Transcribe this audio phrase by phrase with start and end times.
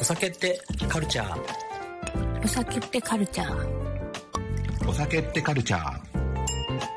[0.00, 1.38] お酒ってカルチャー？
[2.42, 4.88] お酒ってカルチャー？
[4.88, 6.00] お酒ってカルチャー。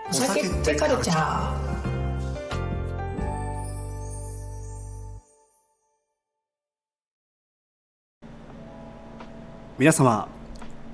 [0.09, 1.73] お酒ってカルチャー。
[9.77, 10.29] 皆様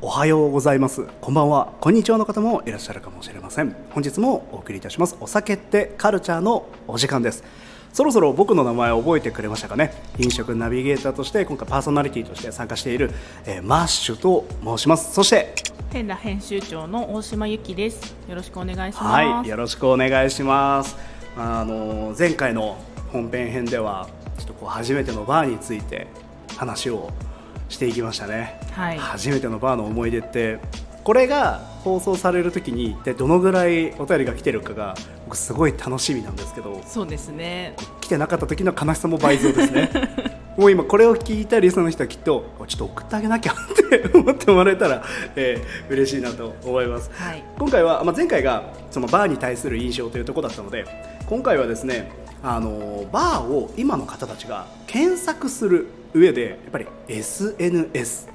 [0.01, 1.05] おはようございます。
[1.21, 1.75] こんばんは。
[1.79, 3.75] こんにちはの方もいらっしゃるかもしれません。
[3.91, 5.15] 本日もお送りいたします。
[5.19, 7.43] お酒ってカルチャーのお時間です
[7.91, 9.93] そろそろ僕の名前を覚えてくれましたかね？
[10.17, 13.11] 飲食ナビゲーターとして今回パーソナリティとして参加している、
[13.45, 15.13] えーマッシュと申します。
[15.13, 15.53] そして
[15.89, 18.15] 天羅編集長の大島由紀です。
[18.27, 19.05] よろしくお願いします。
[19.05, 20.95] はいよろしくお願いします。
[21.37, 22.77] あの前回の
[23.11, 26.07] 本編編ではちょっとこう初めてのバーについて
[26.55, 27.09] 話を
[27.69, 28.97] していきましたね、はい。
[28.97, 30.59] 初めてのバーの思い出って
[31.09, 34.93] これが放送される時に一体どのぐらいお便りが来てるかが
[35.25, 37.75] 僕すごい楽しみなんですけどそうですね。
[37.99, 39.89] 来てなかった時の悲しさも倍増ですね。
[40.55, 43.55] もう今これを聞いたリスナーの人はきっとちょっと送ってあげなきゃっ
[43.89, 45.03] て思ってもらえたら、
[45.35, 47.43] えー嬉しいなと思います、はい。
[47.57, 50.85] 今回は、まあ、前回がそのバーに対する印象というところだったので
[51.25, 52.11] 今回はですね
[52.43, 58.29] あのバーを今の方たちが検索する上でやっぱり SNS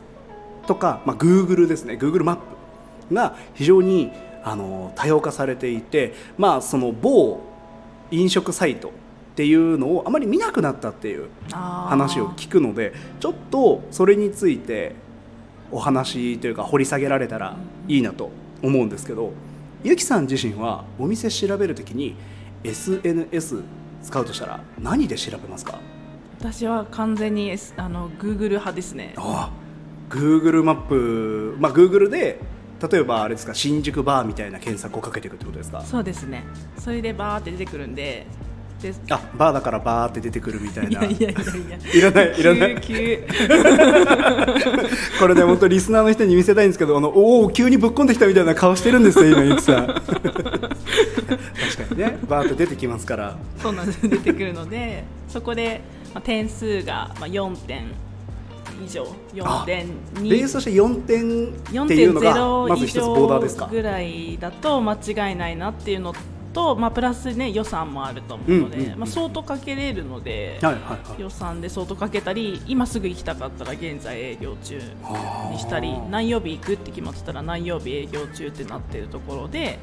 [0.66, 1.94] とか、まあ、Google ですね。
[1.94, 2.53] Google マップ
[3.12, 4.10] が非常に
[4.42, 7.40] あの多様化されていて、まあ、その某
[8.10, 8.92] 飲食サイトっ
[9.36, 14.94] ていうのをあまり見なくなったっていう話を聞くのでちょっとそれについて
[15.72, 17.56] お話というか掘り下げられたら
[17.88, 18.30] いいなと
[18.62, 19.32] 思うんですけど
[19.82, 22.14] ゆきさん自身はお店調べるときに
[22.62, 23.62] SNS
[24.02, 25.78] 使うとしたら何で調べますか？
[26.38, 29.14] 私は完全に S あの Google 派ですね。
[29.16, 32.38] ああ Google マップ、まあ、Google で
[32.90, 35.80] 例えばあれですか新宿バーみたいな検索をかけていくってことですか？
[35.82, 36.44] そうですね。
[36.78, 38.26] それでバーって出てくるんで。
[38.82, 41.78] であバーだからバーって出てくるみたいないやいやいやいや。
[41.94, 43.24] いらないいらない急急
[45.20, 54.06] これね本当リスナーの人に見せたいんですけどあのおお急にぶっこんできたみたいな顔してるんですよ今ゆきさん 確かにねバーって出てきますからそうなんです。
[54.08, 55.80] 出てくるので、そこで、
[56.12, 57.84] まあ、点数がまあ4点
[58.84, 60.30] 以上、4点2。
[60.30, 63.66] ベースとして4点っていうのが4.0以まず一つボーダーですか？
[63.66, 66.14] 上ぐらいだと間違いないなっていうの
[66.52, 71.20] と、まあ、プラス、ね、予算もあると思うので、うんうんうんまあ、相当かけれるので、はいはいはい。
[71.20, 74.80] 予算で相当かけたり今すぐ行きたかったら現在営業中
[75.50, 79.78] にしたり何曜日行くって決まってたら何曜日営業中ってなってるところで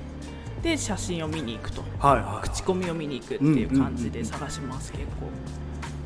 [0.63, 1.81] で写真を見に行くと。
[1.99, 2.47] はいはい。
[2.47, 5.11] 口コミを見に行くっていう感じで探します、結構。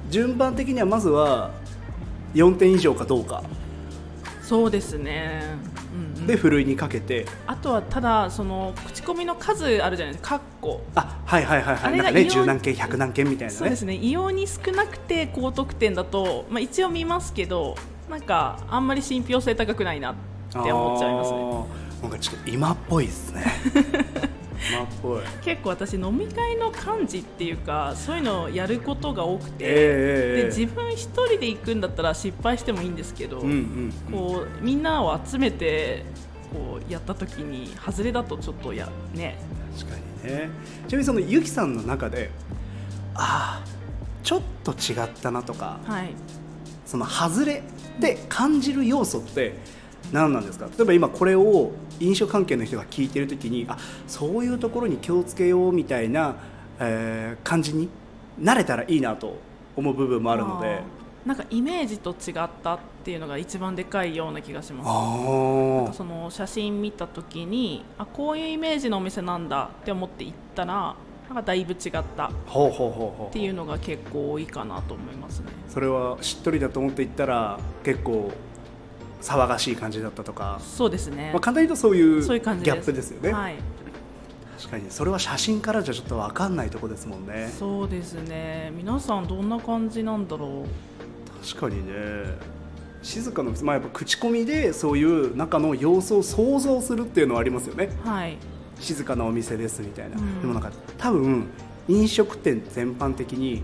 [0.09, 1.51] 順番的にはまずは
[2.35, 3.43] 4点以上かどうか。
[4.41, 5.57] そうですね、
[5.91, 6.27] うんうん。
[6.27, 7.25] でふるいにかけて。
[7.47, 10.29] あとはただその口コミの数あるじゃないですか。
[10.29, 13.57] カッコあはいはいはいはあれがいなんかね異様10何件100何件みたいなね。
[13.57, 13.95] そうですね。
[13.95, 17.75] 異様に少なくて高得点だと、まあ、一応見ますけど
[18.09, 20.15] なんかあんまり信憑性高くないなっ
[20.51, 21.85] て思っちゃいますね。
[22.03, 23.45] なんかちょっと今っぽいですね
[25.43, 34.11] 結構私飲み会の幹事っていうかそういうのをやることが多くて、ええで自分一人で行くんだったら失敗してもいいんですけど、うんうんうん。
[34.11, 36.05] こうみんなを集めて
[36.51, 39.37] こうやった時に外れだとちょっとやね。
[39.77, 40.49] 確かにね。
[40.87, 42.31] ちなみにそのゆきさんの中で
[43.13, 43.67] ああ
[44.23, 46.13] ちょっと違ったなとかはい。
[46.85, 47.63] その外れ
[47.97, 49.55] って感じる要素って
[50.15, 50.65] 何なんですか？
[50.65, 53.77] 例えば今これを飲食関係の人が聞いてる時にあ
[54.07, 56.35] そういうところに気をつけようみたいな、
[56.79, 57.89] えー感じに
[58.39, 59.37] なれたらいいなと
[59.75, 60.81] 思う部分もあるので。
[61.25, 64.83] なんかイメージと違ったっていうのが一番でかいような気がしま
[65.91, 65.97] す。
[65.97, 70.95] その写真見た時にあこういうイメージのお店なんだって思って行ったら
[71.27, 72.31] なんかだいぶ違ったっ
[73.31, 75.47] ていうのが結構多いかなと思いますね。
[75.67, 78.31] それはしっとりだと思って行ったら結構
[79.21, 83.55] 騒がしい感じだったとか、そうですね、まあ、簡単に言うとそういうそういう感じギャップですよね、はい。
[84.57, 84.85] 確かに。
[84.89, 87.51] それは写真からじゃちょっと分かんないとこですもんね。
[87.57, 88.71] そうですね。
[88.75, 90.65] 皆さんどんな感じなんだろ
[91.43, 91.93] 確かにね。
[93.03, 97.89] 静かな、まあ、やっぱ口コミでそういう中の様子を想像するっていうのはありますよね。
[98.05, 98.37] うはい。
[98.79, 100.41] 静かなお店ですみたいな、うん。
[100.41, 101.47] でもなんか多分
[101.87, 103.61] 飲食店全般的に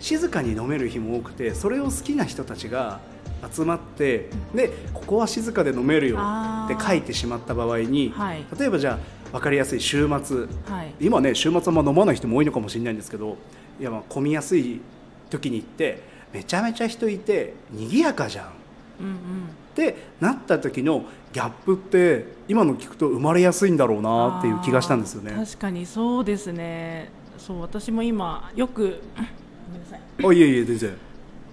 [0.00, 3.00] 静かに飲める日も多くてそれを好きな人たちが
[3.50, 8.44] 集まってでここは静かで飲めるよって書いてしまった場合に、はい。
[8.58, 10.46] 例えばじゃあ分かりやすい週末。
[10.68, 10.94] はい。
[11.00, 13.36] 今ね週末はまあ飲まない人も多いのかもしれないんですけど
[13.80, 14.80] いやまあ混みやすい
[15.30, 16.02] 時に行って
[16.32, 18.46] めちゃめちゃ人いて賑やかじゃん。
[18.46, 18.48] っ
[19.00, 19.16] うんうん。
[19.74, 25.32] てなった時のギャップって今の聞くと生まれやすいんだろうなっていう気がしたんですよね。
[25.32, 27.10] 確かにそうですね。
[27.38, 30.00] そう私も今よくごめんなさい。
[30.24, 30.96] あいえいえ全然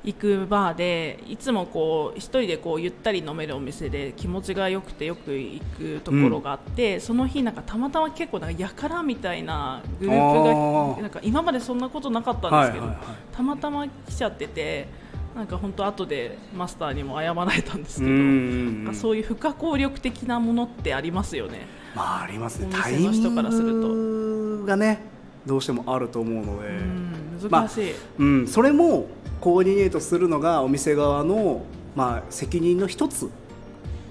[0.09, 13.17] 行くバーでいつもこう一人でこうゆったり飲めるお店で気持ちが良くてよく行くところがあって、その日なんかたまたま結構なんかやからみたいなグループがなんか今までそんなことなかったんですけど、はいはいはい。
[13.31, 14.87] たまたま来ちゃってて
[15.35, 21.67] なんか本当後でマスターにも謝られたんですけど、うんそういう不可抗力的なものってありますよね。
[21.95, 22.67] まあありますね。
[22.71, 25.01] おタイミ店の人からするンとグがね
[25.49, 29.07] どうしてもあると思うので、うんまあ難しい、うん、それも
[29.41, 31.63] コーディネートするのがお店側の、
[31.95, 33.29] まあ、責任の一つ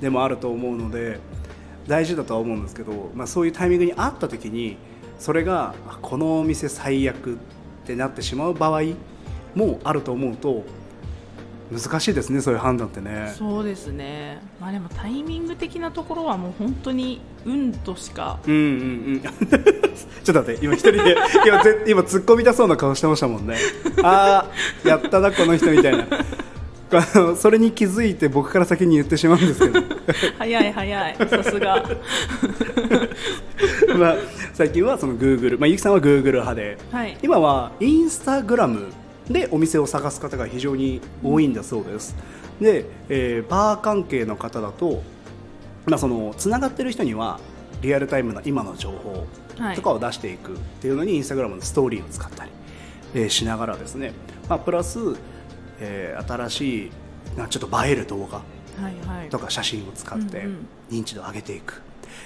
[0.01, 1.21] でもあると思うので
[1.87, 4.77] 大事だとは思うんですけど、まあ、そういうタイミングにあった時に
[5.19, 7.37] それがあこのお店最悪っ
[7.87, 8.83] てなってしまう場合
[9.55, 10.65] もあると思うと
[11.71, 13.35] 難しいですねそういう判断ってね。
[13.37, 18.39] そうですね、まあ、でもタイミング的なところはもう本当に運としか。
[18.47, 18.65] うんうんう
[19.17, 19.31] ん、 ちょっ
[20.25, 21.17] と待って今一人で
[21.47, 23.57] 今ぜ今突っ込みたそうな顔してましたもんね。
[24.03, 24.47] あ
[24.85, 26.07] あやったなこの人みたいな。
[27.37, 29.83] それに気づいて僕から先に言ってしまうんですけど。
[30.39, 31.85] 早い早いさすが。
[33.99, 34.17] まあ
[34.55, 36.79] 最近はその Google、まあ、ゆきさんは Google 派で。
[36.91, 37.19] はい。
[37.23, 38.87] 今はインスタグラム
[39.31, 42.17] でお店を探す方が非常に多いんだそうです、
[42.61, 45.03] で、えーバー関係の方だと、
[45.87, 47.41] まあ、そのつながってる人には
[47.83, 49.27] リアルタイムな今の情報
[49.59, 49.77] はい。
[49.77, 52.51] とかを出していくっていうのにインスタグラムのストーリーを使ったり、
[53.15, 54.13] えーしながらですね、
[54.49, 54.99] まあ、プラス、
[55.81, 56.91] えー新しい
[57.37, 58.43] なちょっと映える動画
[59.31, 60.47] とか写真を使って
[60.91, 61.83] 認知度を上げていく、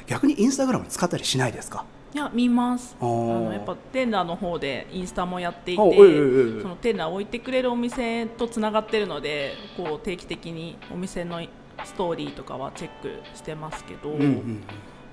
[0.06, 1.84] 逆にインスタグラム使ったりしないですか？
[2.14, 2.96] いや見ます。
[3.00, 11.40] あのやっぱテンダーの方でインスタもやっていてそのテンダーを置いてくれるお店とつながってるのでこう定期的にお店の
[11.84, 14.62] ストーリーとかはチェックしてますけど、うんうん。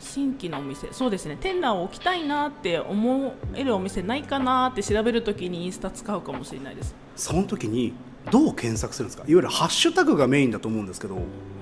[0.01, 1.38] 新規のお店そうですね。
[1.39, 6.95] テンダーを置きたいなって思えるお店ないかなって調べるときにインスタ使うかもしれないです。
[7.16, 7.94] その時に
[8.31, 9.24] どう検索するんですか？
[9.28, 11.16] いわゆるハッシュタグがメインだと思うんですけど。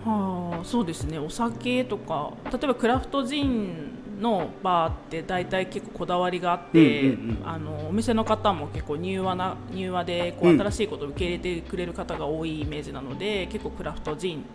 [0.05, 1.19] はあそうですね。
[1.19, 7.47] お酒とか例えばクラフトジンのバーって大体結構こだわりがあって、うんうんうん。
[7.47, 10.59] あのお店の方も結構柔和な柔和でこううん。
[10.59, 14.45] 新しいことを受け入れてくれる方が多いイメージなので、結構クラフトジン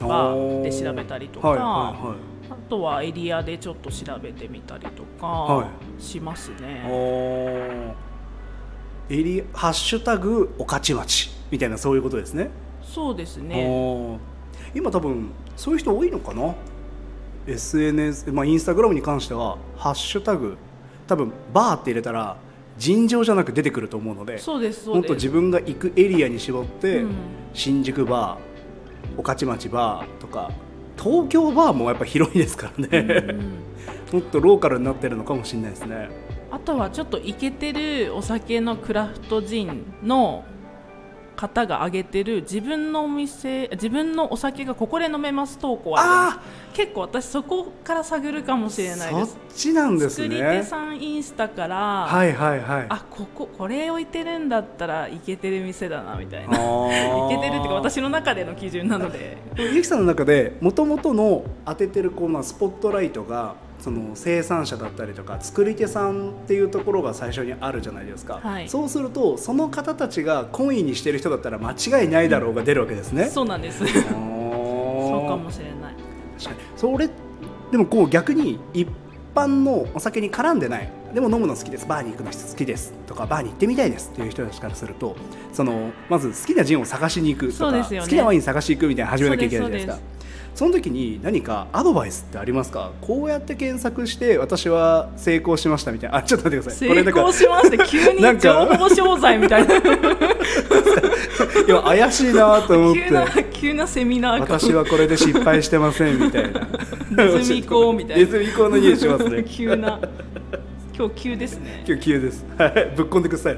[0.00, 1.66] バーで調べたりとか、はいはい
[2.08, 2.16] はい。
[2.50, 5.68] あとはエリアでちょっと調べてみたりとはか
[5.98, 6.86] しますね。
[6.90, 7.94] お
[9.10, 12.50] エリハッシュタグ御徒町みたいなそういうことですね。
[12.82, 14.18] そうですね。
[14.74, 16.54] 今多分そういう人多いのかな
[17.46, 20.56] ？SNS、まあ、インスタグラムに関してはハッシュタグ
[21.06, 22.36] 多分バーって入れたら
[22.78, 25.02] 尋常じゃなく出てくると思うのでそうですそうです。
[25.02, 27.14] もっと自分が行くエリアに絞って、うん。
[27.52, 30.50] 新宿バー御徒町バーとか
[30.96, 32.98] 東京バーもやっぱ広いですからね、
[34.12, 34.20] うん。
[34.20, 36.08] もっとローカルになってるのかもしれないですね。
[36.50, 40.44] あとはちょっとイケてるお酒のクラフトジンの
[41.36, 46.40] 方が挙げてる自分のお店自分のお酒がここで飲めます投稿あ
[46.72, 51.76] 結構私そこから探るかもしれないでそっすちなんです作り手ねさんインスタから、
[52.06, 52.86] はいはいはい。
[52.88, 56.56] あこここれ置いてるんだったらイケてる店だなみたいな。
[56.56, 57.28] イあー。
[57.28, 59.38] ケてるっていうか私の中での基準なので。
[59.56, 63.54] ゆきさんの中でもともとの当ててるこう、まあ、スポットライトが
[63.84, 68.66] その生産者だったりとか作り手さんっていうところが最初にあるじゃないですか、はい。
[68.66, 73.80] そうするとその方たちが懇意にしてる人だったら間違いないだろうが出るわけですね、そうなんです。
[73.80, 75.94] そそうかもしれない。
[76.76, 77.10] それ
[77.70, 78.88] でもこう逆に一
[79.34, 80.90] 般のお酒に絡んでない。
[81.12, 81.86] でも飲むの好きです。
[81.86, 85.14] バーに行くの好きですとかバーに行ってみたいですっていう人たちからすると
[85.52, 88.00] そのまず好きなジンを探しに行くとか、ね。
[88.00, 90.23] 好きなワイン探しに行くみたいな始めなきゃいけないじゃないですか
[90.54, 92.92] その時に何かアドバイスってありますか？
[93.00, 96.16] こうやって検索して私は成功しましたみたいな。
[96.18, 96.88] あちょっと待ってください。
[96.88, 99.74] これ成功しまして急に情報商材みたいな。
[101.66, 104.58] いや怪しいなと思っ 急なて急なセミナーか。
[104.58, 106.60] 私はこれで失敗してませんみたいな。
[107.10, 108.24] ネズミ講みたいな。
[108.24, 109.44] ネズミ講の匂いしますね。
[109.48, 109.98] 急な。
[110.96, 111.82] 今日急ですね。
[111.88, 112.46] 今日急です。
[112.56, 112.92] はい。
[112.96, 113.56] ぶっこんでください。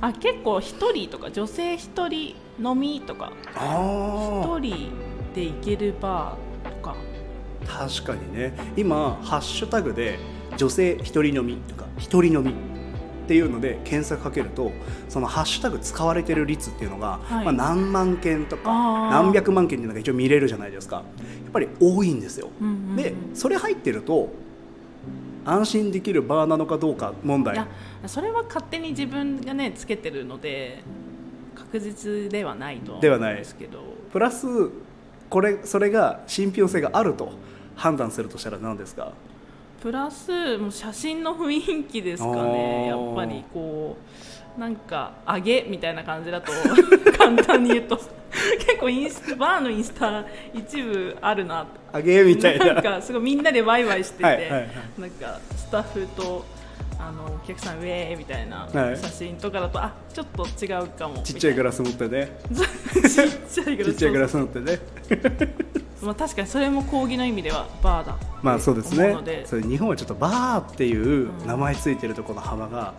[0.00, 3.32] あ結構一人とか女性一人飲みとか。
[3.56, 4.92] あ一人
[5.34, 6.96] で行けるバーとか。
[7.66, 8.54] あ確かにね。
[8.76, 10.18] 今ハッシュタグで
[10.56, 12.54] 女性一人飲みとか一人飲みっ
[13.28, 14.72] ていうので検索かけると
[15.08, 17.44] そのハッシュタグ使われてる率っていうのが、はい。
[17.44, 18.70] まあ、何万件とか
[19.10, 20.96] 何百万件っていうのが一応見れるじゃないですか。
[20.96, 21.04] やっ
[21.52, 22.96] ぱり多いんですよ、うんうんうん。
[22.96, 24.30] でそれ入ってると
[25.44, 27.54] 安心できるバーなのかどうか問題。
[27.54, 27.68] いや
[28.06, 30.82] それは勝手に自分がねつけてるので
[31.54, 33.80] 確実ではないとは思ではないうんですけど。
[34.12, 34.46] プラス
[35.32, 37.32] これそれが信憑性があると
[37.74, 39.12] 判断するとしたら何ですか？
[39.82, 43.06] プラスもう写真の雰囲気ですかあねー。
[43.08, 43.96] やっぱりこ
[44.56, 46.52] うなんか上げみたいな感じだと
[47.16, 47.98] 簡単に言うと。
[48.58, 50.24] 結構インスバーのインスタ
[50.54, 51.66] 一部あるな。
[51.92, 52.74] あげみたいな。
[52.74, 54.68] なんかすごいみんなでワイワイしてて、はいはいはい。
[54.98, 56.44] なんかスタッフと
[57.04, 58.96] あのお客さんウェーみたいなはい。
[58.96, 63.14] 写真とかだと、あちょっと違うかもちっちゃいグララス持ってね ス。
[63.14, 64.78] ちっちゃいグラス持ってね
[66.02, 68.16] まあ、確かにそれも講義の意味ではバーだ。
[68.42, 69.16] まあそうですね。
[69.46, 72.94] それ日本はちょっとバーっていう名前ついてるところの幅が、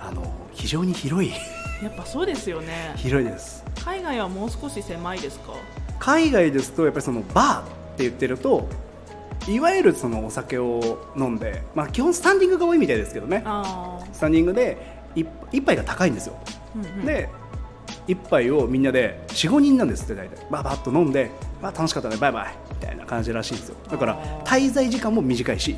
[0.00, 1.32] あの非常に広い。
[1.82, 2.92] やっぱそうですよね。
[2.96, 3.62] 広いです。
[3.84, 5.52] 海外はもう少し狭いですか？
[5.98, 7.64] 海外ですとやっぱりそのバーっ
[7.96, 8.66] て言ってると
[9.48, 13.42] いわゆるそのお酒を飲んで、まあ、基本スタンディングが多いみたいですけどね。
[13.44, 17.28] あスタンディングで一一杯が高いんですよ、ー、うんうん、で
[18.06, 20.46] 一杯をみんなで45人なんですって大体。
[20.50, 21.30] バーバーっと飲んで、
[21.62, 23.76] まあ、楽しかったねバイバイみたいな感じらしいんですよ。
[23.88, 25.76] だから滞在時間も短いし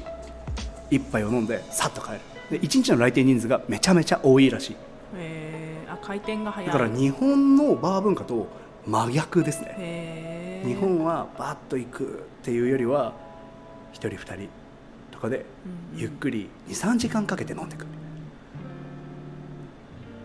[0.91, 2.21] 一杯を飲んでさっと帰る。
[2.51, 4.77] で1日の来店人数がめちゃめちゃ多いらしい。
[5.17, 6.67] えー、あ回転が早い。
[6.67, 8.49] だから日本のバー文化と
[8.87, 10.63] 真逆ですね。
[10.67, 13.22] 日本はバーッと行くっていうよりは1
[14.09, 14.49] 人2人
[15.11, 15.45] とかで
[15.93, 15.99] うん。
[15.99, 17.87] ゆっくり23時間かけて飲んでいく。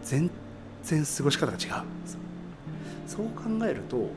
[0.04, 0.30] 全
[0.84, 1.84] 然過ごし方が違う。
[3.08, 4.10] そう考えると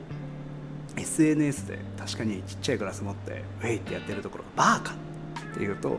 [0.97, 4.93] SNS で確かにちっちゃいグラス持ってウェイってやってるところがバーか
[5.51, 5.97] っていうと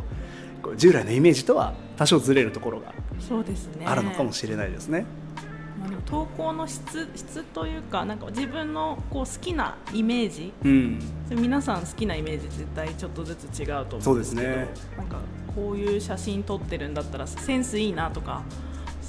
[0.77, 2.95] 従来のイメージとは多少ずれるところが
[3.85, 5.05] あるのかもしれないですね。
[5.83, 14.69] まあ、でも投稿の質質というかなんか自分のこう好きなイメージうん、皆さん好きなイメージ絶対ちょっとずつ違うと思うんですけどそうですね。
[14.97, 15.19] なんか
[15.55, 18.43] こういう写真撮ってるんだったらセンスいいなとか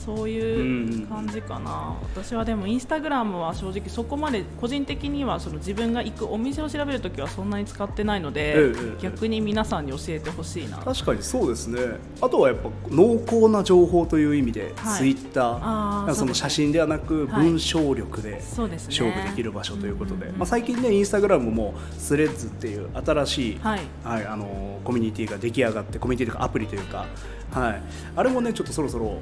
[0.06, 10.78] そういう感じかな、私はでもインスタグラムは正直そこまで個人的にはその自分が行くお店を調べるときはそんなに使ってないので、ええええ逆に皆さんに教えてほしいな。
[10.78, 11.80] 確かにそうですね。
[12.22, 14.98] あとはやっぱ濃厚な情報という意味で、はい。
[14.98, 17.48] ツイッタあーーその写真ではなくはい。
[17.48, 20.40] 文章力で勝負できる場所ということで、うんうんうん。
[20.40, 23.80] まあ、最近ねインスタグラムもスレッズっていう新しい、はい。
[24.04, 27.06] はい、あのコミュニティが出来上がってコミュニティというかアプリというか、
[27.52, 27.82] はい、
[28.16, 29.18] あれもねちょっとそろそろ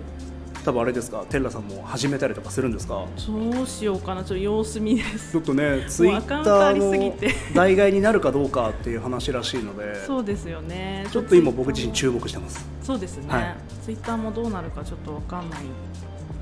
[0.63, 3.05] 多分あれですかテッラさんも始めたりとかするんですか？
[3.27, 5.31] どうしようかなちょっと様子見です。
[5.31, 6.73] ちょっとねツイッター
[7.19, 11.05] ての代替になるかどうかっていう話らしいのでそうですよね。
[11.11, 12.65] ちょっと今僕自身注目してます。
[12.83, 13.55] そうですね、はい。
[13.83, 15.63] ツイッターもどうなるかちょっとわかんない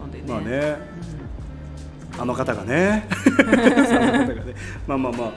[0.01, 0.77] のでね,、まあね、
[2.17, 3.07] あの方がね、
[3.39, 4.55] あの方がね、
[4.87, 5.31] まあまあまあ、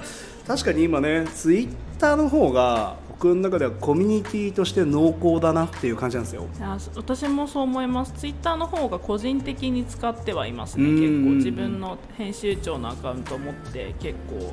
[0.47, 6.49] 確かに今ね、ツイッターの方が僕の中ではコミュニティとして濃厚だなっていう感じなんですよ。
[6.59, 8.13] いや私もそう思います。
[8.15, 10.89] ツイッターの方が個人的に使ってはいますね。
[10.89, 10.97] うん。
[10.97, 14.53] 結構自分の編集長のアカウントを持って結構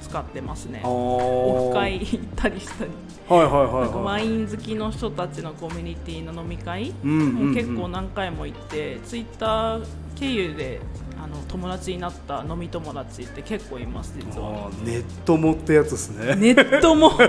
[0.00, 0.80] 使ってますね。
[0.82, 2.90] オオフ会行ったりしたり。
[3.28, 4.26] はいはいはいなんかワはい。
[4.26, 7.34] イン好きの人たちのコミュニティの飲み会うんうんうん。
[7.48, 10.80] もう結構何回も行ってツイッター経由で
[11.22, 14.70] あの友達になった飲み友達って結構います実は。
[14.84, 16.34] ネットもってやつですね。
[16.36, 17.12] ネットも。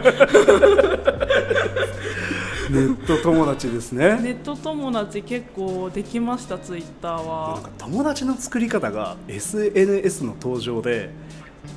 [2.69, 4.19] ネット友達ですね。
[4.21, 11.11] ネット友達結構できましたツイッターなんはか友達の作り方が SNS の登場で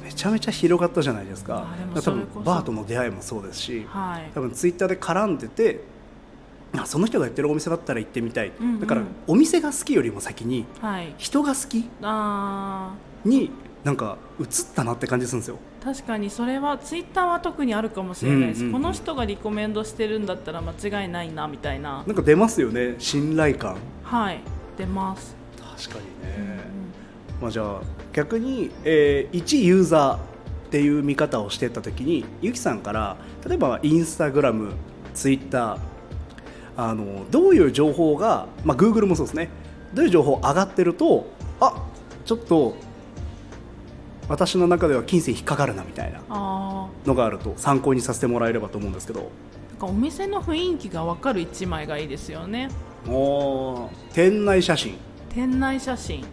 [0.03, 1.67] めちゃめちゃ広がったじゃないですか。
[1.95, 4.31] 多分バーとの出会いもそうですし、はい。
[4.35, 5.81] 多分ツイッターで絡んでて
[6.77, 8.81] あその人がやってるお店だったら行ってみたい、うんうん。
[8.81, 11.15] だからお店が好きよりも先にはい。
[11.19, 13.51] 人が好きあに
[13.85, 15.59] なんか移ったなって感じするんですよ。
[15.81, 18.83] ー確かにそれはツイッターは特にあるかもしれないです、うんうんうん。
[18.83, 22.05] この人がリコメンドしてるんだったら間違いないなみたいな。
[22.07, 22.97] なんか出ますよね。
[22.99, 23.77] 信頼感。
[24.05, 24.41] はい。
[24.77, 26.07] 出ます、確かに
[26.39, 26.63] うんね、
[27.43, 27.81] まあ、じゃあ
[28.15, 30.19] 逆に、えー一ユーザーっ
[30.71, 34.73] ていう見方をしてた時にゆきさんから例えばインスタグラム
[35.13, 35.79] ツイッター
[36.83, 39.51] あのどういう情報が、まあ、Google もそうですね。
[39.93, 41.27] どういう情報上がってると
[41.61, 41.87] あ
[42.25, 42.75] ちょっと
[44.29, 49.21] 私の中では金銭引っかかるなみたいなあのがあると参考にさせてもらえればと思うんですけど。
[49.21, 49.25] ー
[49.71, 52.71] なんかお店の雰囲気が分かる一枚がいいですよね。
[53.07, 53.89] おー。
[54.13, 54.95] 店内写真。
[55.29, 56.25] 店内写真。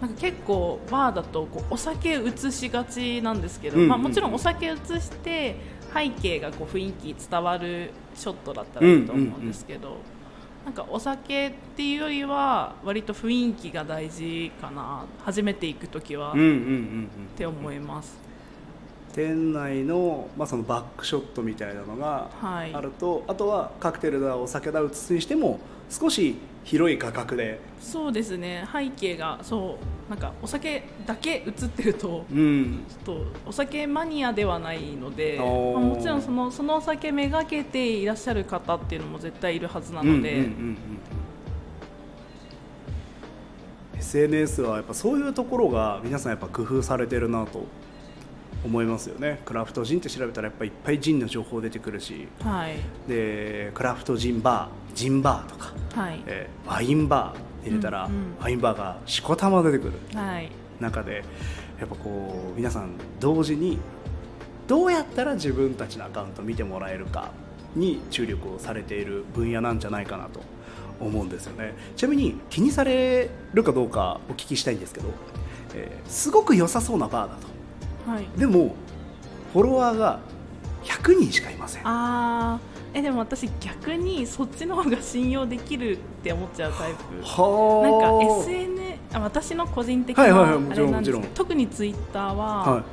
[0.00, 5.56] なんか結構バーだとこうお酒写しがちなんですけど、うんうんまあ、もちろんお酒写して
[5.94, 9.98] 背景がこう雰囲気伝わるショットだったらいいと思うんですけど、
[10.64, 17.08] なんかお酒っていうよりは割と雰囲気が大事かな初めて行く時は、っうんうんうんうん。
[17.36, 18.16] て思います、
[19.12, 22.74] 店内の,、まあそのバックショットみたいなのがはい。
[22.74, 25.60] あると、あとはカクテルだお酒だ写すにしても
[25.90, 27.60] 少し広い価格で。
[27.80, 28.66] そうですね。
[28.72, 29.78] 背景がそ
[30.08, 32.84] うなんかお酒だけ映ってるとうん。
[32.88, 40.78] ちょっとお酒マニアではないので、まあもちろんそのそのお酒めがけていらっしゃる方っていうのも絶対いるはずなので、うんうんうん。
[43.94, 43.98] うん。
[43.98, 46.32] SNS はやっぱそういうところが皆さん。
[46.32, 47.66] やっぱ工夫されてるなと
[48.64, 49.40] 思いますよね。
[49.44, 52.28] クラフトジンって調べたらやっぱいっぱいジンの情報出てくるし。
[52.42, 52.76] はい。
[53.08, 56.22] でクラフトジンバージンバーとか、はい。
[56.26, 60.50] えーワインバー入れたら、うんうんワインバーがしこたま出てくるはい。
[60.80, 61.24] 中で
[61.78, 63.78] やっぱこう皆さん同時に
[64.66, 67.30] どうやったら自分たちのアカウント見てもらえるか
[67.76, 70.40] に注力をされている分野なんじゃないかなと
[71.00, 71.74] 思うんですよね。
[71.96, 75.08] ちなみに気にされるかどうかお聞きしたいんですけど、
[75.74, 77.46] えーすごく良さそうなバーだと
[78.06, 78.38] はい。
[78.38, 78.74] でも
[79.52, 80.20] フォロワーが
[80.84, 81.82] 100人しかいません。
[81.84, 82.74] あー。
[82.96, 87.14] えでも私逆にそっちの方が信用できるって思っちゃうタイプ。
[87.16, 87.32] なんか
[88.12, 91.22] は SN あ私の個人的はいはいはいなあれなんですもちろん。
[91.22, 92.84] けど特にツイッターは、は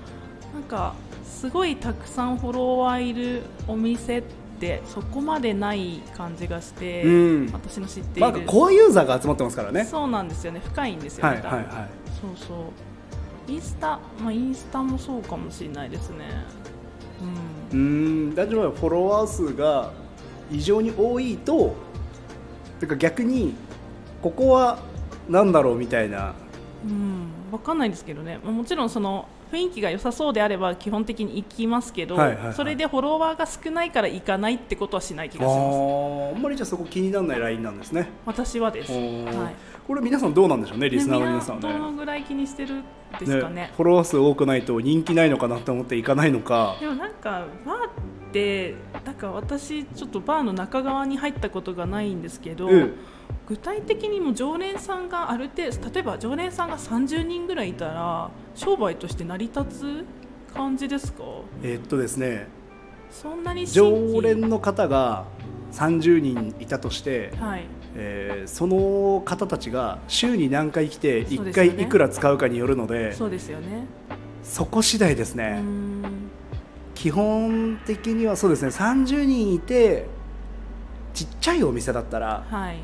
[0.53, 4.23] なんかすごいたくさんフォロワーいるお店っ
[4.59, 7.09] てそこまでない感じがして、う
[7.43, 7.49] ん。
[7.53, 9.85] 私の知ってい、いる、まあ、コアユーザーが集まってますからね。
[9.85, 10.61] そうなんですよね。
[10.63, 11.65] 深いんですよね、はいはいはい。
[12.19, 12.57] そうそう
[13.47, 16.25] インスタまあインスタもそうかもしれないですね。
[17.71, 18.35] うーん。
[18.35, 19.91] 大丈夫フォロワー数が
[20.51, 21.75] 異常に多いと
[22.79, 23.53] てか逆に
[24.21, 24.79] ここは
[25.29, 26.33] なんだろうみたいな。
[26.83, 28.39] うん、うん、分かんないですけどね。
[28.43, 32.53] まあもちろんその雰囲気が良さそうであれば基本的に行きますけど、はいはいはい。
[32.53, 35.77] それでフォロワーが少ないから行かないってことはしない気あがします。
[35.77, 38.07] ーあんまりじゃあそこ気にならないラインなんですね。
[38.25, 39.55] 私はです、はい
[39.87, 41.73] これ皆さんどうなんでしょうねリスナーのね皆さんはね。
[41.73, 42.83] どのぐらい気にしてる
[43.19, 43.71] ですかね。
[43.75, 46.77] フォロワー数多くないと人気ないのかなと思って行かないのか。
[46.79, 47.89] でもなんかバーっ
[48.31, 52.93] てなんか私ちょっとバーの中側に入ったことがないんですけど、うん
[53.47, 60.05] 具体的にも常連さんがある程度例えば常連さんが30人ぐらいいたら商売として成り立
[60.49, 61.23] つ感じですか？
[61.63, 62.47] えーっとですね
[63.09, 65.25] そんなに常連の方が
[65.73, 71.71] 30人いたとして、はいえーその方たちが週に何回来て1そうですよね。
[71.75, 73.85] 回いくら使うかによるのでそうですよね。
[74.43, 76.03] そこ次第ですうね、ん。
[76.95, 80.05] 基本的にはそうですね30人いて
[81.13, 82.77] ちっちゃいお店だったらはい。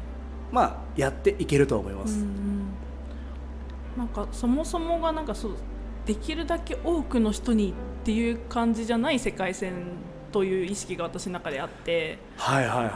[0.51, 2.67] まあやっていけると思いまうす、ん。
[3.97, 5.51] なんかそもそもがなんかそう
[6.05, 7.73] できるだけ多くの人にっ
[8.05, 9.73] ていう感じじゃない世界線
[10.31, 12.17] という意識が私の中であって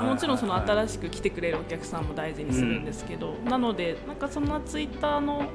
[0.06, 5.50] もちろんその新しく来てくれるお客さんも大事にするんですけど、なのでなんかそんなツイッターの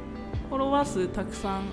[0.48, 1.64] フォロワー数たくさん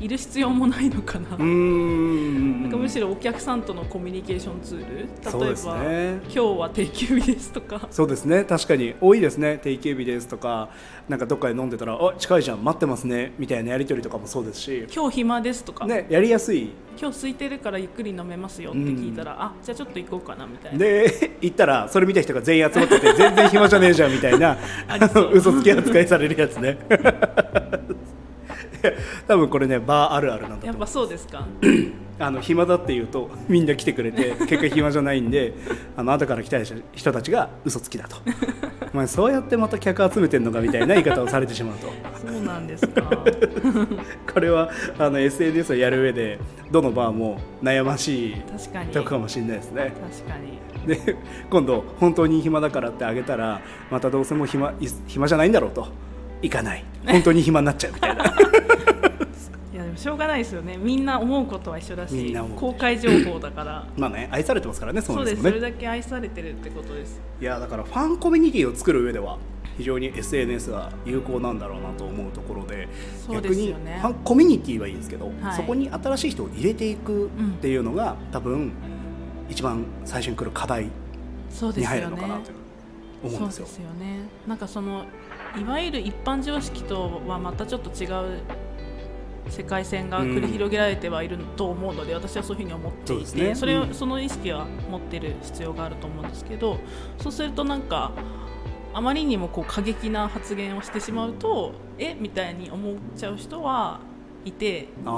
[0.00, 2.62] いる必要もないのかな,、うーん。
[2.62, 5.44] なんかむしろお客さんとのコミュニケーションツール。
[5.44, 6.20] 例えば、ね。
[6.24, 7.88] 今日は定休日ですとか。
[7.90, 8.44] そうですね。
[8.44, 9.58] 確かに多いですね。
[9.62, 10.68] 定休日ですとか。
[11.08, 12.64] なんかどっかで飲んでたらあ近いじゃん。
[12.64, 14.86] 待ってますねみたいなやり取りとかもそうですし。
[14.94, 16.70] 今日暇ですとか、ねやりやすい。
[17.00, 20.78] 今日空いてるからゆっくり飲めますよって聞いたら、あじゃあちょっと行こうかなみたいな。
[20.78, 24.56] で 行ったらそれ見た人が全員集まってて全然暇じゃねえじゃんみたいな。
[25.32, 26.78] 嘘つき扱いされるやつね
[29.26, 31.46] 多分これねバーあるあるなんだとやっぱそうですか。
[32.16, 35.52] あの暇だって言うとみんな来てくれて 結果暇じゃないんで
[35.96, 38.18] あの後から来た人たちが嘘つきだと
[38.94, 41.88] お前そうやってまた客集めてんのかみたいな言い方をされてしまうと
[42.24, 43.02] そうなんですか。
[44.32, 46.38] これはあの SNS をやる上で
[46.70, 48.36] どのバーも悩ましい。
[48.92, 49.92] とこかもしれないですね
[50.26, 50.64] 確かに。
[50.86, 51.16] で
[51.50, 55.88] 今度本当に暇だからってあげたらまたどうせもう暇い暇じゃないんだろうと
[56.44, 60.76] 行かない本当に暇になっちゃうみたいないやでもしょうがないですよね。
[60.76, 63.86] みんな思うことは一緒だしみんな思う、公開情報だから。
[63.96, 65.42] まあね愛されてますからねそそううです。
[65.42, 67.20] それだけ愛されてるってことです。
[67.40, 69.38] いやだからファンコミュニティを作る上では
[69.76, 72.88] 非常に SNS は有効なんだろうなと思うところで
[73.26, 77.30] そうで逆にファンコミュニティはいいんですけど、はいそこに新しい人を入れていくっ
[77.60, 78.72] ていうのが、多分
[79.48, 80.94] 一番最初に来る課題に入
[81.50, 82.50] そうですよねるのかなと
[83.24, 83.66] 思うんですよ。
[83.66, 84.28] そうですよね。
[84.46, 85.04] なんかその
[85.58, 88.40] いわゆる一般常識とはまたちょっと違う
[89.48, 96.78] 世界線が繰り広げられてはいると思うので、私はそういうふうに思っていてそねそれを、うんその意識は持ってる必要があると思うんですけど
[97.18, 98.12] そうするとなんか
[98.94, 102.14] あまりにもこう過激な発言をしてしまうとえ？
[102.14, 104.00] みたいに思っちゃう人は
[104.44, 105.14] いているとは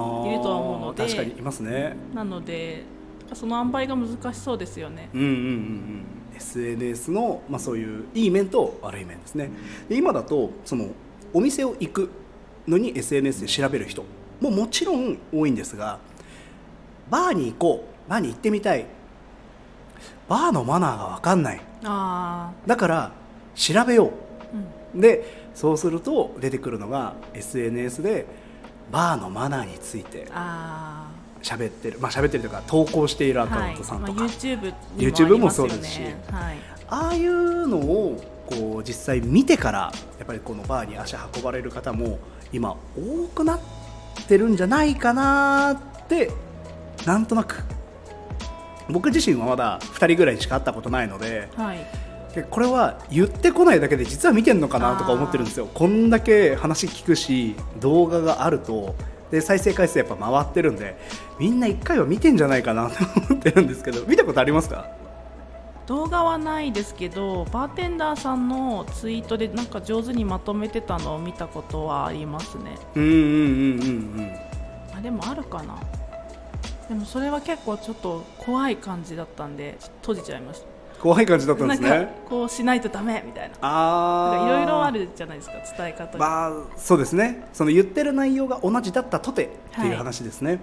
[0.57, 1.97] 思うので確かにいますね。
[2.15, 2.85] なので
[3.33, 5.09] その塩梅が難しそうですよね。
[5.13, 6.05] うんうんうんうん
[6.37, 9.51] SNS の、まあ、そういういい面と悪い面ですね。
[9.89, 10.89] で今だとその
[11.33, 12.11] お店を行く
[12.67, 14.05] のに SNS で調べる人
[14.41, 15.99] ももちろん多いんですが
[17.11, 18.87] バーに行こうバーに行ってみたい。
[20.29, 21.61] バーのマナーが分かんない。
[21.85, 23.13] あだから
[23.55, 24.13] 調べよ
[24.95, 25.01] う。
[25.01, 28.27] でそうすると出てくるのが SNS で
[28.91, 30.27] バーのマナーについて。
[30.33, 31.11] あ
[31.43, 34.31] 喋ってるまあ喋ってるというか投稿しているアあカウントさんとか、はい。
[34.31, 35.39] まあ、YouTube にも YouTube ね。
[35.39, 36.13] もそうですしはい、
[36.89, 42.19] ああいうのをこう実際見てからやっぱりこのバーに足運ばれる方も
[42.53, 43.61] 今多くなっ
[44.29, 45.73] てるんじゃないかな
[46.05, 46.31] って
[47.05, 47.65] なんとなく。
[48.89, 51.85] 僕自身はまだ2人ぐらいしか会ったことないのではい、
[52.35, 55.69] でこれは言ってこないだけで実は見てるのかなとか思ってるんですよ。
[55.73, 58.95] こんだけ話聞くし動画があると
[59.31, 60.97] で再生回数やっぱ回ってるんで
[61.39, 62.97] みんな1回は見てんじゃないかなと
[63.31, 64.87] 思ってるんですけど見たことありますか？
[65.87, 72.77] 動画はないですけどバーテンダーさんのツイートでなんか上手にまとめてたのを見たことはありますね。
[72.97, 74.33] うんうんうんうんうん。
[74.97, 75.77] あでもあるかな。
[76.89, 80.67] でもそれは結構ちょっと怖い感じだったんで閉じちゃいました。
[81.01, 82.09] 怖い感じだったんですね。
[82.29, 83.55] こうしないとダメみたいな。
[83.61, 87.47] ああいろいろあるじゃないですか伝え方が、まあそうですね。
[87.53, 89.97] その言ってる内容が同じだったとてっていうはい。
[89.97, 90.61] 話ですね、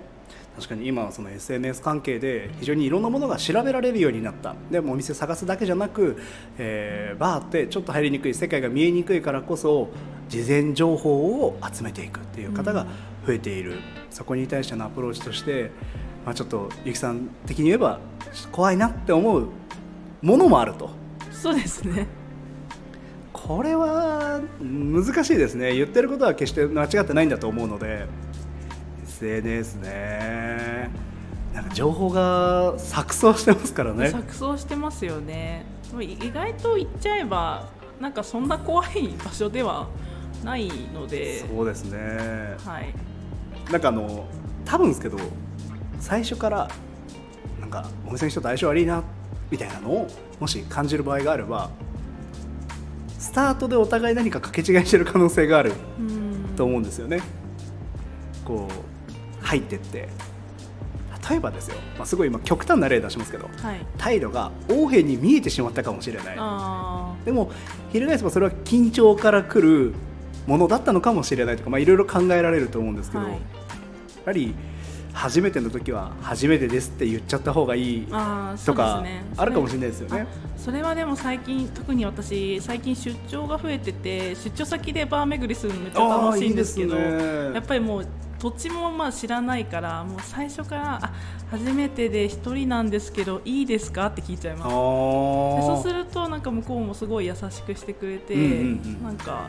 [0.56, 4.56] 確かに今はその SNS 関係で非常にいろんなものが調べられるようになった。
[4.72, 6.18] でもお店探すだけじゃなく、
[6.58, 9.90] えーバーってちょっと入りにくい世界が見えにくいからこそ
[10.30, 12.88] 事前情報を集めていくっていう方が
[13.28, 15.72] 増えている、そこに対してのアプローチとして、
[16.26, 18.00] まあ、ちょっとゆきさん的に言えば
[18.52, 19.48] 怖いなって思う
[20.22, 20.90] ものもあると。
[21.32, 22.08] そうですね
[23.48, 25.76] これは難しいですね。
[25.76, 28.08] 言ってることは決して間違ってないんだと思うので。
[29.06, 30.90] SNS ね。
[31.54, 34.06] なんか情報が錯綜してますからね。
[34.08, 35.66] 錯綜してますよね。
[36.00, 37.68] 意外と言っちゃえば
[38.00, 39.88] なんかそんな怖い場所では
[40.44, 41.40] ないので。
[41.40, 42.56] そうですね。
[42.66, 42.94] はい。
[43.70, 44.26] なんかあの
[44.64, 45.18] 多分ですけど
[46.00, 46.70] 最初から
[47.60, 49.04] なんかお店の人と相性悪いな
[49.52, 50.08] みたいなのを
[50.40, 51.93] もし感じる場合があればス
[53.34, 56.56] タートでお互い何か掛け違いしてる可能性があるうん。
[56.56, 57.22] と思うんですよね。
[58.46, 58.68] こ
[59.42, 60.10] う入ってって。
[61.30, 63.48] 例えばですよ、まあ、すごい今極端な例出しますけど。
[63.48, 63.86] はい。
[63.98, 66.36] 態度が横柄に見えてしまったかもしれない。
[66.38, 67.52] あでも
[67.92, 69.94] 翻せばそれは緊張から来る
[70.48, 73.32] ものだったのかもしれないとかまあいろいろ考えられると思うんですけど、はい。
[73.34, 73.40] やっ
[74.26, 74.54] ぱり
[75.14, 78.08] 初めての時は初めてですって言っちゃった方がいい
[78.66, 79.24] とかね。
[79.38, 80.22] あるかもしれないですよね。
[80.22, 87.54] あそれはでも最近特に私最近出張が増えてて出張先でバー巡りするのめっちゃ楽しいんですけどね。
[87.54, 88.08] やっぱりもう
[88.40, 91.14] 土地もまあ知らないからもう最初からあ
[91.50, 94.70] 初めてで一人なんですけどいいですかって聞いちゃいます。
[94.70, 98.52] そうすーるとなんか向こうもすごい優しくしてくれて、うんうんう
[99.00, 99.04] ん。
[99.04, 99.48] なんか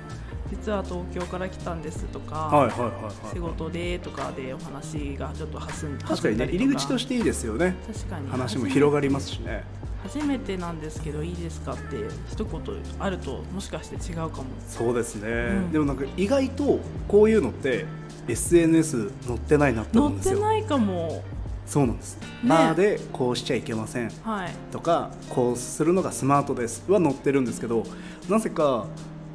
[0.60, 3.34] 実は東京から来たんですとか、はいはいはいはい。
[3.34, 7.76] 仕事でとかでお話がちょっと弾ん確かにね入り口としてていいですよね。
[7.86, 8.28] 確かに。
[8.30, 9.64] 話も広がりますしね。
[10.02, 11.96] 初めてなんですけどいいですかって
[12.30, 12.60] 一言
[12.98, 14.44] あるともしかして違うかも。
[14.68, 15.72] そうですね、ん。
[15.72, 17.86] でもなんか意外とこういうのって
[18.28, 20.34] SNS 載ってないなって思乗うんですよ。
[20.34, 21.22] ってないかも。
[21.66, 24.10] そうなんです、バーでこうしちゃいけません。
[24.22, 24.54] はい。
[24.70, 26.84] とかこうするのがスマートです。
[26.88, 27.84] は載ってるんですけど
[28.28, 28.86] なぜか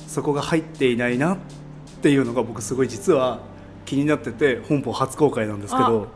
[0.10, 1.38] そこが入っていないなっ
[2.02, 3.42] ていうのが僕すごい実は
[3.86, 6.08] 気になってて本邦初公開なんですけど。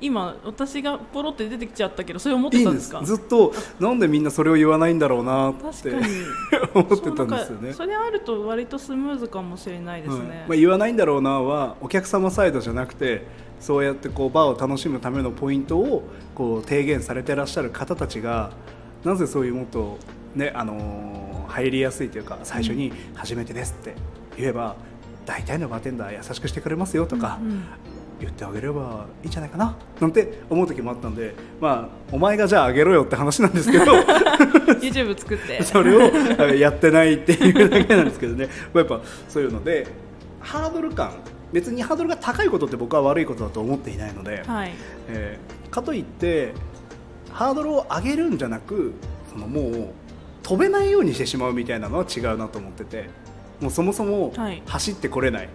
[0.00, 3.02] 今私がポロって出てきちゃったけどそれ思ってたんですか？
[3.02, 5.90] ずっとなんでみんなそれを言わないんだろうなって
[6.72, 7.72] 思ってたんですよね。
[7.72, 13.26] それあると割とスムーズかもしれないですね、はいまあ、言わないんだろうなはお客様サイドじゃなくて
[13.58, 16.04] そうやってこうバーを楽しむためのポイントを
[16.36, 18.52] こう提言されてらっしゃる方たちが
[19.02, 19.98] なぜそういうもっと、
[20.34, 23.94] ねあのー入りやすいというか最初に「初めてです」って
[24.36, 24.76] 言えば
[25.24, 27.64] 大体のバーテンダー優しくしてくれますよとか、うん
[28.20, 33.84] 言ってあげればいいんじゃないかななんて思う時もあったんで、まあ、お前がじゃああげろよって話なんですけど
[34.82, 35.62] YouTube 作って。
[35.64, 36.10] それを
[36.40, 38.48] えやってないっていうだけなんですけどね。
[38.74, 39.86] やっぱそういうので
[40.40, 41.12] ハードル感
[41.52, 44.72] 別にハードルが高いことって僕は悪いことだと思っていないので、はい。
[45.08, 46.54] えーかといって
[47.30, 48.94] ハードルを上げるんじゃなく
[49.30, 49.90] そのもう
[50.48, 53.10] 飛べないようにしてしまうみたいなのは違うなと思ってて
[53.60, 54.62] もうそもそもはい。
[54.64, 55.48] 走ってこれない、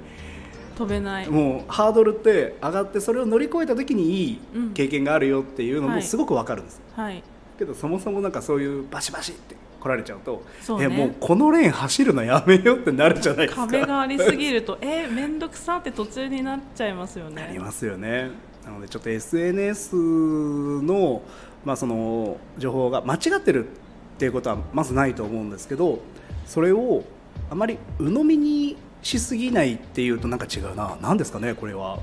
[0.77, 1.29] 飛べない。
[1.29, 4.73] もうハードルって上がってそれを乗り越えた時にいいうん。
[4.73, 5.95] 経験があるよっていうのはい。
[5.95, 7.23] もすごくわかるんです、はい。
[7.57, 10.85] けどそもそもなんかそういうバシバシって来られちゃうとそうね。
[10.85, 13.65] えもうこのレーン走るのやめようってなるじゃないですか。
[13.65, 17.47] 壁がありすぎると えー、めんどくさって途中になっちゃいますよね。
[17.49, 18.29] ありますよね。
[18.65, 21.21] なのでちょっと SNS の,、
[21.65, 23.67] まあその情報が間違ってる
[24.13, 25.99] っていうことはまずないと思うんですけど
[26.45, 27.03] それを
[27.49, 30.97] あまり鵜呑みにしすぎないっていうとなんか違うな。
[31.01, 31.99] 何ですかねこれは。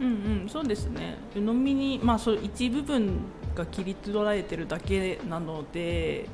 [0.00, 0.10] うんう
[0.44, 0.48] ん。
[0.48, 1.16] そうですね。
[1.34, 3.18] 鵜呑みにまあそう一部分
[3.54, 6.26] が切り取られてるだけなので。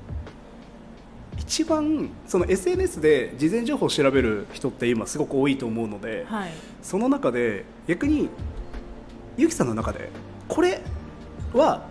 [1.38, 6.50] 一番その SNS で事前情報を調べる人って今すごく多いと思うので、はい。
[6.82, 8.28] その中で逆に
[9.36, 10.10] ゆきさんの中で
[10.48, 10.80] これ
[11.52, 11.88] は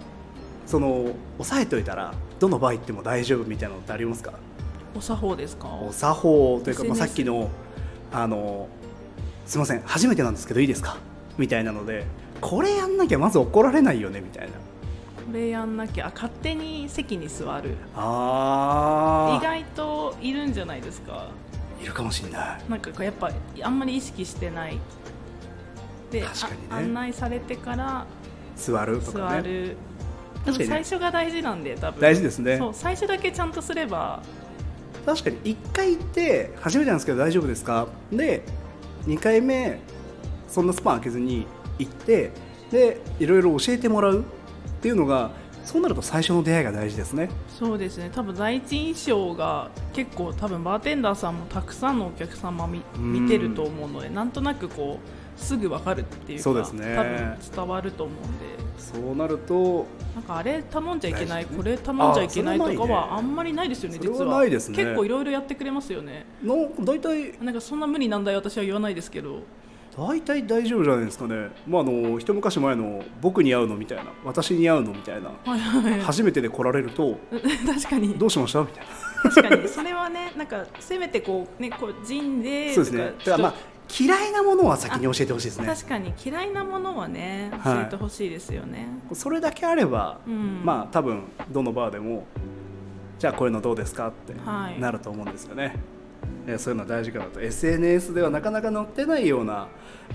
[0.65, 4.33] その押さえておいたらどの場合行っても大丈夫みたいなのってありますか？
[4.93, 5.69] お作法ですか？
[5.69, 7.49] お作法というか、まあ、さっきの
[8.11, 8.67] あの
[9.45, 10.97] すいません初めてなんですけどいいですか？
[11.37, 12.05] みたいなので
[12.41, 14.51] これやんなきゃまず怒られないよねみたいな。
[15.25, 17.75] これやんなきゃあ勝手に席に座る。
[17.95, 21.29] あ意外といるんじゃないですか？
[21.81, 22.69] いるかもしれない。
[22.69, 24.77] なんかこうやっぱあんまり意識してない。
[26.11, 26.27] で、ね。
[26.69, 28.05] あ案内されてから
[28.57, 29.41] 座るとかね。
[29.41, 29.77] 座る、
[30.45, 30.69] 確かに。
[30.69, 32.01] ね最初が大事なんで多分。
[32.01, 32.57] 大事ですね。
[32.57, 34.21] そう最初だけちゃんとすれば。
[35.05, 37.87] 確かに1回行って初めてなんですけど大丈夫ですか？
[38.11, 38.41] で
[39.05, 39.79] 2回目
[40.47, 41.45] そんなスパン開けずに
[41.77, 42.31] 行って
[42.71, 44.23] でいろいろ教えてもらうっ
[44.81, 45.31] ていうのが
[45.65, 47.29] そうなると最初の出会いが大事ですね。
[47.49, 48.09] そうですね。
[48.13, 53.13] 多分第一印象が結構多分バーテンダーさんもたくさんのお客様見うん。
[53.23, 56.95] 見てると思うのでなんとなくこうすぐ分かるっていうかそうですね。
[56.95, 58.63] 多分伝わると思うんで。
[58.77, 61.49] そうなるとなんかあれ頼んじゃいけない、ね。
[61.55, 64.37] これ頼んじゃいけないとかはあんまりないですよねそれは実は。
[64.39, 64.77] ないですね。
[64.77, 66.25] 結構いろいろやってくれますよね。
[66.43, 69.41] の大体なんかそんな無理なんだよ私は言わないですけど。
[69.95, 74.05] 大体大丈夫じゃないですかね、まあ、あの一昔前の僕に会うのみたいな。
[74.25, 75.29] 私に会うのみたいな。
[75.45, 76.01] はいはい。
[76.01, 77.17] 初めてで来られると
[77.65, 78.15] 確かに。
[78.15, 79.29] どうしましたみたいな。
[79.29, 79.67] 確かに。
[79.67, 83.13] それはねなんかせめてこうねこう陣でそうですね。
[83.23, 85.67] とだからまあ嫌いなものは先に教えてほしいですね。
[85.67, 86.13] 確かに。
[86.23, 87.75] 嫌いなものはねはい。
[87.75, 90.61] 教えてほしいですよね、それだけあれば、うん。
[90.63, 92.25] まあ多分どのバーでも
[93.19, 94.79] じゃあこういうのどうですかってはい。
[94.79, 95.75] なると思うんですよね、
[96.47, 97.41] えーそういうのは大事かなと。
[97.41, 99.67] SNS ではなかなか載ってないような、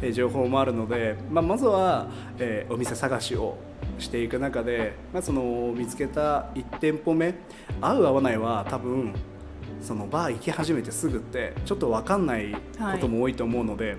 [0.03, 3.57] えー情報もあるので、まあ、まずは、えーお店探しを
[3.99, 7.35] していく中で、まあ、その見つけた1店舗目
[7.81, 9.13] 合う合わないは多分
[9.81, 12.59] そのバー行き始めてすぐってちょっと分かんないこ
[13.01, 13.97] とも多いと思うので、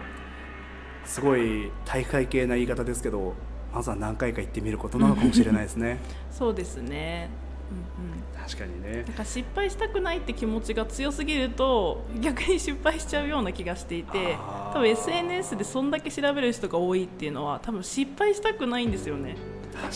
[1.05, 3.33] すごい体育会系な言い方ですけど
[3.73, 5.97] まずは何回か行ってみることなのかもしれないですね。
[6.31, 7.29] そうですね。
[7.71, 8.19] うんうん。
[8.47, 9.03] 確かにね。
[9.07, 14.35] なんか失敗したくないって気持ちが強すぎると逆に失敗しちゃうような気がしていて
[14.73, 19.35] 多分 SNS でそんだけ調べる人が多いっていうのは多分失敗したくないんですよね。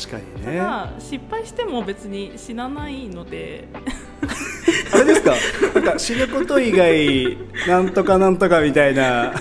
[0.06, 3.68] 確かにたねだ失敗しても別に死なないので。
[4.94, 5.34] あれですか？
[5.84, 9.32] なんか死ぬこと以外なんとかなんとかみたいな。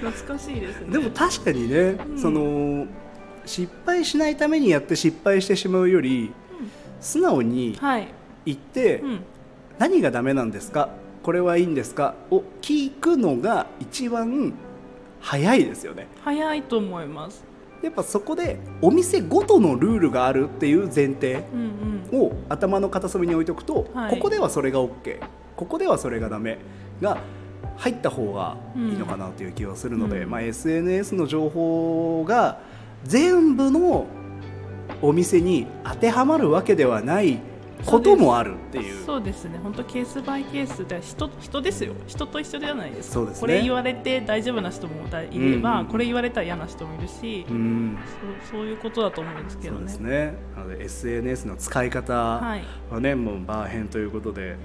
[0.00, 0.92] 懐かしいですね。
[0.92, 2.18] でも確かにね、ん。
[2.18, 2.86] その
[3.44, 6.32] 失敗しないためにやって失敗してしまうより、
[7.00, 8.08] 素直にはい、
[8.46, 9.20] 言って、うん、
[9.78, 10.88] 何がダメなんですか？
[11.22, 12.14] これはいいんですか？
[12.30, 14.54] を聞くのが一番
[15.20, 16.06] 早いですよね。
[16.24, 17.44] 早いと思います
[17.82, 21.42] やっぱそこでお店ごとのルールがあるっていう前提
[22.12, 24.10] を頭の片隅に置いておくと、はい。
[24.16, 25.20] ここではそれが OK
[25.56, 26.58] ここではそれがダメ
[27.00, 27.18] が
[27.76, 30.30] 入った方がいいのかなという気がするので、うん。
[30.30, 32.60] まあ、SNS の情報が
[33.04, 34.06] 全部の
[35.02, 37.40] お店に当てはまるわけではない
[37.84, 39.04] こともあるっていう。
[39.04, 39.44] そうです。
[39.44, 39.58] ね。
[39.62, 41.94] 本当ケースバイケースで人人ですよ。
[42.06, 43.08] 人と一緒じゃないです。
[43.10, 43.40] かそうですね。
[43.40, 45.80] これ言われて大丈夫な人もいれば、うん。
[45.80, 47.98] うんこれ言われたら嫌な人もいるし、うん。
[48.50, 49.78] そうそういうことだと思うんですけどね。
[49.78, 50.34] そうですね。
[50.56, 52.62] なので SNS の使い方はい。
[52.90, 54.56] はね、もうバー編ということで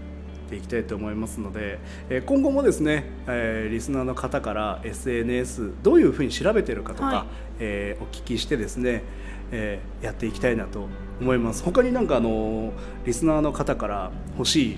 [0.45, 7.25] ていきたいと思いますので、えー今後もですね、えーリスナーの方から SNS どういうふうに調べてるかとか、はい。
[7.59, 9.03] えーお聞きしてですね、
[9.51, 10.87] えーやっていきたいなと
[11.19, 11.63] 思います。
[11.63, 12.73] 他になんかあの
[13.05, 14.77] リスナーの方から欲しい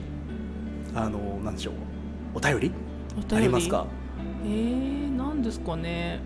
[0.95, 1.73] あのなんでしょう
[2.35, 2.71] お便り？
[3.17, 3.35] お便り？
[3.37, 3.85] ありますか？
[4.43, 6.21] えー、なんですかね。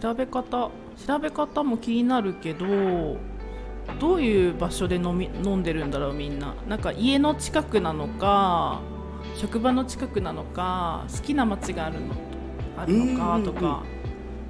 [0.00, 0.70] 調べ方
[1.06, 3.16] 調べ方も気になるけど
[4.00, 6.54] どういう場所で飲み飲んでるんだろうみんな。
[6.68, 8.80] なんか家の近くなのか
[9.36, 12.14] 職場の近くなのか好きな街があるの
[12.76, 13.82] あるのかとか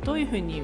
[0.05, 0.63] どういうふうに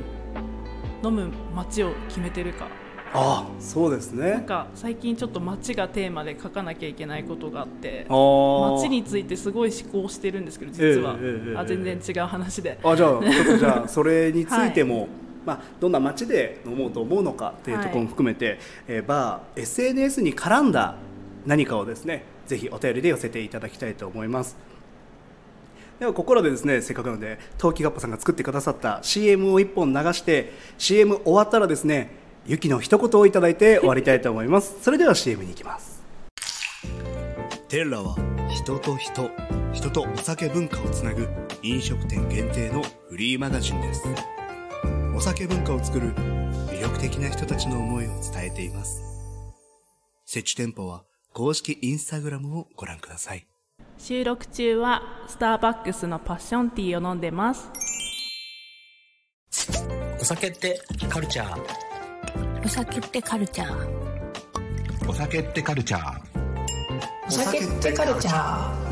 [1.02, 2.68] 飲む街を決めてるか。
[3.12, 4.30] あそうですね。
[4.30, 11.56] なんか最近ちょっと街がテーマで書かなきゃいけないことがあって街についてすごい思考してるんですけど実は、ええええええ。
[11.56, 15.08] あ全然違う話で、あじゃあ ちょっとじゃあそれについても、
[15.44, 20.94] まあ、どんな街で飲もうと思うのかっていうところも含めて、えーバー SNS に絡んだ
[21.46, 24.56] 何かをですねぜひお便りで寄せていただきたいと思います
[26.00, 32.10] ではここらでですねせっかくなので陶器ガッパさんが作ってくださった CM を1本流して CM 終わったらですね
[32.46, 34.78] ゆきの一言をいただいて終わりたいと思います。
[34.80, 36.02] それでは CM に行きます。
[37.68, 38.16] テラは
[38.48, 39.30] 人と人
[39.72, 41.28] 人とお酒文化をつなぐ
[41.62, 44.02] 飲食店限定のフリーマガジンです。
[45.14, 49.02] お酒文化を作る魅力的な人たちの思いを伝えています。
[50.24, 53.49] 設置店舗は公式インスタグラムをご覧ください。
[54.02, 57.70] 収録中はスターバックスのパッションティーを飲んでます。
[60.18, 62.64] お酒ってカルチャー？
[62.64, 65.06] お酒ってカルチャー。
[65.06, 66.18] お酒ってカルチャー。
[67.28, 68.89] お酒ってカルチャー